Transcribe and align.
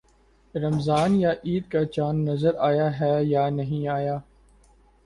رمضان 0.55 1.15
یا 1.15 1.31
عید 1.43 1.69
کا 1.71 1.85
چاند 1.85 2.29
نظر 2.29 2.55
آیا 2.59 2.89
ہے 2.99 3.13
یا 3.25 3.49
نہیں 3.49 3.87
آیا؟ 3.87 4.17